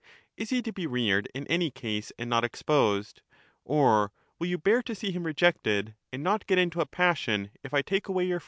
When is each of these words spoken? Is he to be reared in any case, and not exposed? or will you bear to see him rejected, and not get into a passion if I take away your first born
Is 0.35 0.49
he 0.49 0.63
to 0.63 0.73
be 0.73 0.87
reared 0.87 1.29
in 1.35 1.45
any 1.45 1.69
case, 1.69 2.11
and 2.17 2.27
not 2.27 2.43
exposed? 2.43 3.21
or 3.63 4.11
will 4.39 4.47
you 4.47 4.57
bear 4.57 4.81
to 4.81 4.95
see 4.95 5.11
him 5.11 5.25
rejected, 5.25 5.93
and 6.11 6.23
not 6.23 6.47
get 6.47 6.57
into 6.57 6.81
a 6.81 6.87
passion 6.87 7.51
if 7.63 7.71
I 7.71 7.83
take 7.83 8.07
away 8.07 8.25
your 8.25 8.39
first 8.39 8.39
born 8.39 8.39